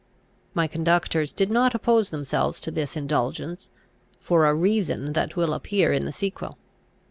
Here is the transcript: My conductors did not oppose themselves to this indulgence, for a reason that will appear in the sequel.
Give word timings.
My 0.55 0.65
conductors 0.65 1.31
did 1.31 1.51
not 1.51 1.75
oppose 1.75 2.09
themselves 2.09 2.59
to 2.61 2.71
this 2.71 2.97
indulgence, 2.97 3.69
for 4.19 4.47
a 4.47 4.55
reason 4.55 5.13
that 5.13 5.35
will 5.35 5.53
appear 5.53 5.93
in 5.93 6.05
the 6.05 6.11
sequel. 6.11 6.57